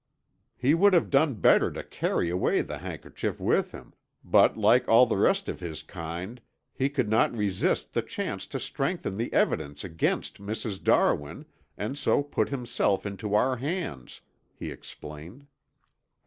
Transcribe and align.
He 0.57 0.73
would 0.73 0.93
have 0.93 1.11
done 1.11 1.35
better 1.35 1.69
to 1.73 1.83
carry 1.83 2.31
away 2.31 2.61
the 2.63 2.79
handkerchief 2.79 3.39
with 3.39 3.71
him, 3.71 3.93
but 4.23 4.57
like 4.57 4.87
all 4.89 5.05
the 5.05 5.15
rest 5.15 5.47
of 5.47 5.59
his 5.59 5.83
kind, 5.83 6.41
he 6.73 6.89
could 6.89 7.07
not 7.07 7.37
resist 7.37 7.93
the 7.93 8.01
chance 8.01 8.47
to 8.47 8.59
strengthen 8.59 9.15
the 9.15 9.31
evidence 9.31 9.83
against 9.83 10.41
Mrs. 10.41 10.83
Darwin 10.83 11.45
and 11.77 11.99
so 11.99 12.23
put 12.23 12.49
himself 12.49 13.05
into 13.05 13.35
our 13.35 13.57
hands," 13.57 14.21
he 14.55 14.71
explained. 14.71 15.45